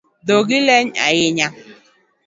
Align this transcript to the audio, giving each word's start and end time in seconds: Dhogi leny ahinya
Dhogi 0.27 0.59
leny 0.67 0.89
ahinya 1.05 1.47